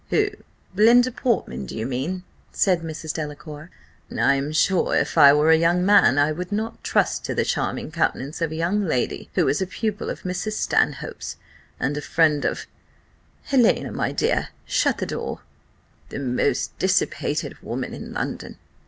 "Who? 0.09 0.31
Belinda 0.73 1.11
Portman, 1.11 1.67
do 1.67 1.77
you 1.77 1.85
mean?" 1.85 2.23
said 2.51 2.81
Mrs. 2.81 3.13
Delacour. 3.13 3.69
"I 4.09 4.33
am 4.33 4.51
sure 4.51 4.95
if 4.95 5.15
I 5.15 5.31
were 5.31 5.51
a 5.51 5.55
young 5.55 5.85
man, 5.85 6.17
I 6.17 6.31
would 6.31 6.51
not 6.51 6.83
trust 6.83 7.23
to 7.25 7.35
the 7.35 7.45
charming 7.45 7.91
countenance 7.91 8.41
of 8.41 8.51
a 8.51 8.55
young 8.55 8.87
lady 8.87 9.29
who 9.35 9.47
is 9.47 9.61
a 9.61 9.67
pupil 9.67 10.09
of 10.09 10.23
Mrs. 10.23 10.53
Stanhope's, 10.53 11.37
and 11.79 11.95
a 11.97 12.01
friend 12.01 12.45
of 12.45 12.65
Helena, 13.43 13.91
my 13.91 14.11
dear, 14.11 14.49
shut 14.65 14.97
the 14.97 15.05
door 15.05 15.41
the 16.09 16.17
most 16.17 16.75
dissipated 16.79 17.61
woman 17.61 17.93
in 17.93 18.11
London." 18.11 18.57